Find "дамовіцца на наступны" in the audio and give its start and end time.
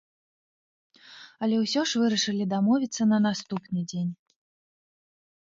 2.55-3.79